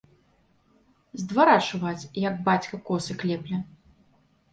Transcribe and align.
З 1.19 1.25
двара 1.33 1.57
чуваць, 1.67 2.09
як 2.21 2.39
бацька 2.47 2.79
косы 2.87 3.13
клепле. 3.25 3.61